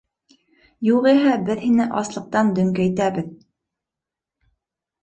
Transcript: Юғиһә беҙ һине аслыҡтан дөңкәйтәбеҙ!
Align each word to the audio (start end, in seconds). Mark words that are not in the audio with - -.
Юғиһә 0.87 1.35
беҙ 1.49 1.61
һине 1.65 1.87
аслыҡтан 2.01 2.51
дөңкәйтәбеҙ! 2.61 3.31